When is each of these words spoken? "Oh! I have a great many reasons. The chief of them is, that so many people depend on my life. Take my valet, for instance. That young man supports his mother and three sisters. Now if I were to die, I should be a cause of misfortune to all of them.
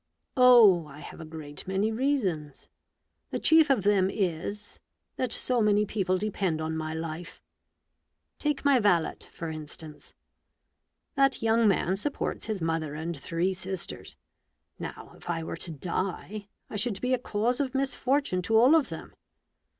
"Oh! 0.35 0.87
I 0.87 0.97
have 0.99 1.21
a 1.21 1.25
great 1.25 1.67
many 1.67 1.91
reasons. 1.91 2.67
The 3.29 3.37
chief 3.37 3.69
of 3.69 3.83
them 3.83 4.09
is, 4.09 4.79
that 5.17 5.31
so 5.31 5.61
many 5.61 5.85
people 5.85 6.17
depend 6.17 6.59
on 6.59 6.75
my 6.75 6.91
life. 6.95 7.39
Take 8.39 8.65
my 8.65 8.79
valet, 8.79 9.17
for 9.31 9.51
instance. 9.51 10.15
That 11.13 11.43
young 11.43 11.67
man 11.67 11.97
supports 11.97 12.47
his 12.47 12.63
mother 12.63 12.95
and 12.95 13.15
three 13.15 13.53
sisters. 13.53 14.17
Now 14.79 15.13
if 15.17 15.29
I 15.29 15.43
were 15.43 15.57
to 15.57 15.71
die, 15.71 16.47
I 16.67 16.77
should 16.77 16.99
be 16.99 17.13
a 17.13 17.19
cause 17.19 17.59
of 17.59 17.75
misfortune 17.75 18.41
to 18.41 18.57
all 18.57 18.73
of 18.73 18.89
them. 18.89 19.13